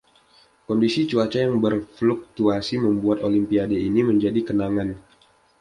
Kondisi 0.65 1.01
cuaca 1.09 1.37
yang 1.43 1.55
berfluktuasi 1.63 2.75
membuat 2.85 3.17
Olimpiade 3.27 3.77
ini 3.87 4.01
menjadi 4.09 4.39
kenangan. 4.47 4.89